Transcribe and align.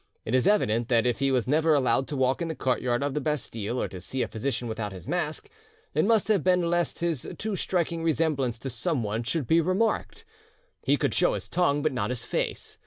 It 0.25 0.33
is 0.33 0.47
evident 0.47 0.87
that 0.87 1.05
if 1.05 1.19
he 1.19 1.29
was 1.29 1.47
never 1.47 1.75
allowed 1.75 2.07
to 2.07 2.15
walk 2.15 2.41
in 2.41 2.47
the 2.47 2.55
courtyard 2.55 3.03
of 3.03 3.13
the 3.13 3.21
Bastille 3.21 3.79
or 3.79 3.87
to 3.89 4.01
see 4.01 4.23
a 4.23 4.27
physician 4.27 4.67
without 4.67 4.93
his 4.93 5.07
mask, 5.07 5.47
it 5.93 6.05
must 6.05 6.27
have 6.27 6.43
been 6.43 6.71
lest 6.71 7.01
his 7.01 7.29
too 7.37 7.55
striking 7.55 8.01
resemblance 8.01 8.57
to 8.57 8.71
someone 8.71 9.21
should 9.21 9.45
be 9.45 9.61
remarked; 9.61 10.25
he 10.81 10.97
could 10.97 11.13
show 11.13 11.35
his 11.35 11.47
tongue 11.47 11.83
but 11.83 11.93
not 11.93 12.09
his 12.09 12.25
face. 12.25 12.79